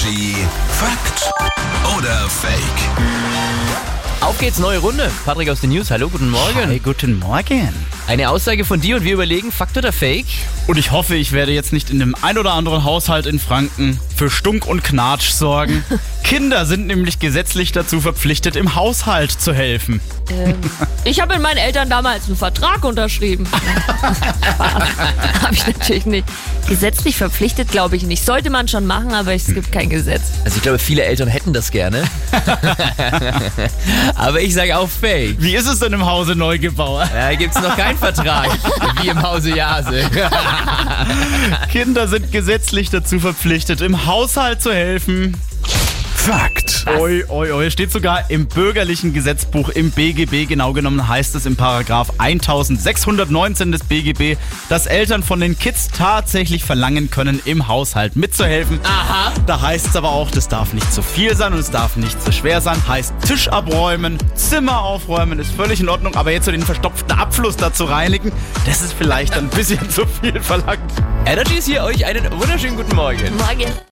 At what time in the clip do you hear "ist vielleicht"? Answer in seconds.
68.82-69.38